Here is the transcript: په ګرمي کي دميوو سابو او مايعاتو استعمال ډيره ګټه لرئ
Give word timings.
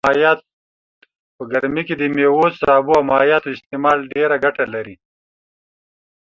په 1.35 1.43
ګرمي 1.51 1.83
کي 1.87 1.93
دميوو 1.99 2.45
سابو 2.59 2.91
او 2.97 3.03
مايعاتو 3.09 3.53
استعمال 3.55 3.97
ډيره 4.13 4.35
ګټه 4.43 4.63
لرئ 4.73 4.95